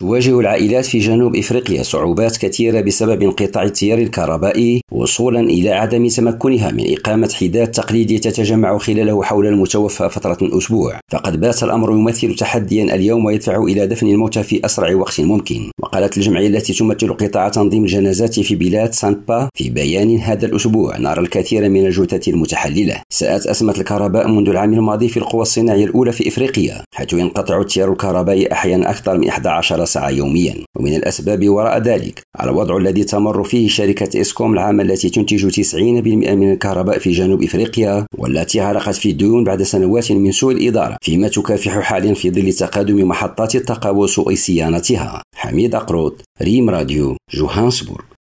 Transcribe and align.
تواجه 0.00 0.40
العائلات 0.40 0.84
في 0.84 0.98
جنوب 0.98 1.36
إفريقيا 1.36 1.82
صعوبات 1.82 2.36
كثيرة 2.36 2.80
بسبب 2.80 3.22
انقطاع 3.22 3.62
التيار 3.62 3.98
الكهربائي 3.98 4.80
وصولا 4.92 5.40
إلى 5.40 5.70
عدم 5.70 6.08
تمكنها 6.08 6.70
من 6.70 6.92
إقامة 6.92 7.30
حداد 7.40 7.70
تقليدي 7.70 8.18
تتجمع 8.18 8.78
خلاله 8.78 9.22
حول 9.22 9.46
المتوفى 9.46 10.08
فترة 10.08 10.58
أسبوع. 10.58 11.00
فقد 11.12 11.40
بات 11.40 11.62
الأمر 11.62 11.90
يمثل 11.90 12.34
تحديا 12.34 12.94
اليوم 12.94 13.24
ويدفع 13.24 13.62
إلى 13.62 13.86
دفن 13.86 14.06
الموتى 14.06 14.42
في 14.42 14.60
أسرع 14.64 14.94
وقت 14.94 15.20
ممكن. 15.20 15.70
وقالت 15.82 16.16
الجمعية 16.16 16.46
التي 16.46 16.72
تمثل 16.72 17.12
قطاع 17.12 17.48
تنظيم 17.48 17.82
الجنازات 17.82 18.40
في 18.40 18.54
البلاد 18.54 18.92
سانبا 18.92 19.48
في 19.54 19.70
بيان 19.70 20.18
هذا 20.18 20.46
الأسبوع 20.46 20.98
نرى 20.98 21.20
الكثير 21.20 21.68
من 21.68 21.86
الجثث 21.86 22.28
المتحللة. 22.28 23.02
ساءت 23.12 23.46
أزمة 23.46 23.74
الكهرباء 23.78 24.28
منذ 24.28 24.48
العام 24.48 24.72
الماضي 24.72 25.08
في 25.08 25.16
القوى 25.16 25.42
الصناعية 25.42 25.84
الأولى 25.84 26.12
في 26.12 26.28
إفريقيا 26.28 26.84
حيث 26.94 27.12
ينقطع 27.12 27.60
التيار 27.60 27.92
الكهربائي 27.92 28.52
أحيانا 28.52 28.90
أكثر 28.90 29.18
من 29.18 29.28
11 29.28 29.83
ساعة 29.84 30.10
يوميا. 30.10 30.54
ومن 30.76 30.94
الأسباب 30.94 31.48
وراء 31.48 31.78
ذلك 31.78 32.22
الوضع 32.42 32.76
الذي 32.76 33.04
تمر 33.04 33.44
فيه 33.44 33.68
شركة 33.68 34.20
إسكوم 34.20 34.52
العامة 34.52 34.82
التي 34.82 35.10
تنتج 35.10 35.46
90% 35.74 35.74
من 36.34 36.52
الكهرباء 36.52 36.98
في 36.98 37.10
جنوب 37.10 37.42
إفريقيا 37.42 38.06
والتي 38.18 38.60
غرقت 38.60 38.94
في 38.94 39.10
الديون 39.10 39.44
بعد 39.44 39.62
سنوات 39.62 40.12
من 40.12 40.32
سوء 40.32 40.52
الإدارة 40.52 40.96
فيما 41.02 41.28
تكافح 41.28 41.78
حاليا 41.80 42.14
في 42.14 42.30
ظل 42.30 42.52
تقادم 42.52 43.08
محطات 43.08 43.56
الطاقة 43.56 43.92
وسوء 43.92 44.34
صيانتها 44.34 45.22
حميد 45.36 45.74
أقروط 45.74 46.22
ريم 46.42 46.70
راديو 46.70 47.16
جوهانسبورغ. 47.34 48.13